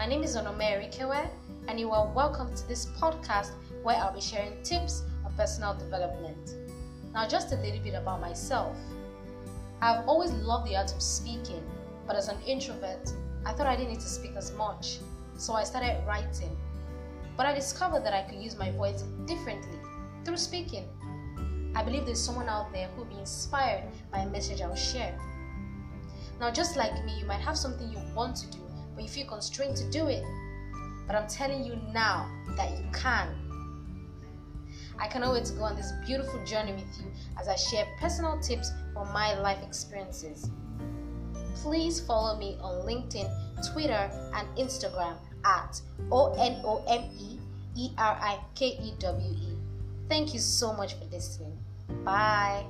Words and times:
My 0.00 0.06
name 0.06 0.22
is 0.22 0.34
Onomeri 0.34 0.90
Kewe, 0.90 1.28
and 1.68 1.78
you 1.78 1.90
are 1.90 2.10
welcome 2.14 2.54
to 2.54 2.66
this 2.66 2.86
podcast 2.86 3.50
where 3.82 3.96
I'll 3.96 4.14
be 4.14 4.20
sharing 4.22 4.62
tips 4.62 5.02
on 5.26 5.34
personal 5.34 5.74
development. 5.74 6.54
Now, 7.12 7.28
just 7.28 7.52
a 7.52 7.56
little 7.56 7.80
bit 7.80 7.92
about 7.92 8.18
myself. 8.18 8.78
I've 9.82 10.08
always 10.08 10.32
loved 10.32 10.70
the 10.70 10.74
art 10.74 10.90
of 10.94 11.02
speaking, 11.02 11.62
but 12.06 12.16
as 12.16 12.28
an 12.28 12.40
introvert, 12.46 13.12
I 13.44 13.52
thought 13.52 13.66
I 13.66 13.76
didn't 13.76 13.90
need 13.90 14.00
to 14.00 14.08
speak 14.08 14.36
as 14.36 14.52
much, 14.54 15.00
so 15.36 15.52
I 15.52 15.64
started 15.64 16.02
writing. 16.06 16.56
But 17.36 17.44
I 17.44 17.52
discovered 17.52 18.02
that 18.06 18.14
I 18.14 18.22
could 18.22 18.42
use 18.42 18.56
my 18.56 18.70
voice 18.70 19.02
differently 19.26 19.80
through 20.24 20.38
speaking. 20.38 20.88
I 21.74 21.82
believe 21.82 22.06
there's 22.06 22.24
someone 22.24 22.48
out 22.48 22.72
there 22.72 22.88
who 22.88 23.02
will 23.02 23.10
be 23.10 23.18
inspired 23.18 23.84
by 24.10 24.20
a 24.20 24.30
message 24.30 24.62
I'll 24.62 24.74
share. 24.74 25.20
Now, 26.40 26.50
just 26.50 26.74
like 26.74 27.04
me, 27.04 27.20
you 27.20 27.26
might 27.26 27.42
have 27.42 27.58
something 27.58 27.92
you 27.92 28.00
want 28.14 28.36
to 28.36 28.46
do, 28.46 28.60
but 29.00 29.08
you 29.08 29.12
feel 29.14 29.26
constrained 29.26 29.76
to 29.76 29.90
do 29.90 30.08
it. 30.08 30.22
But 31.06 31.16
I'm 31.16 31.26
telling 31.26 31.64
you 31.64 31.76
now 31.92 32.30
that 32.56 32.70
you 32.70 32.84
can. 32.92 33.28
I 34.98 35.06
cannot 35.06 35.32
wait 35.32 35.46
to 35.46 35.54
go 35.54 35.62
on 35.62 35.74
this 35.74 35.92
beautiful 36.04 36.44
journey 36.44 36.72
with 36.72 36.98
you 36.98 37.10
as 37.40 37.48
I 37.48 37.56
share 37.56 37.86
personal 37.98 38.38
tips 38.40 38.70
from 38.92 39.10
my 39.12 39.38
life 39.40 39.58
experiences. 39.66 40.50
Please 41.54 41.98
follow 42.00 42.38
me 42.38 42.58
on 42.60 42.86
LinkedIn, 42.86 43.72
Twitter, 43.72 44.10
and 44.34 44.46
Instagram 44.58 45.16
at 45.44 45.80
O 46.12 46.34
N 46.34 46.60
O 46.62 46.84
M 46.86 47.04
E 47.18 47.38
E 47.76 47.90
R 47.96 48.18
I 48.20 48.38
K 48.54 48.78
E 48.82 48.92
W 48.98 49.30
E. 49.30 49.56
Thank 50.10 50.34
you 50.34 50.40
so 50.40 50.74
much 50.74 50.94
for 50.94 51.04
listening. 51.06 51.56
Bye. 52.04 52.64